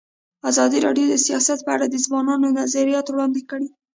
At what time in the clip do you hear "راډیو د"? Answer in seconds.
0.85-1.15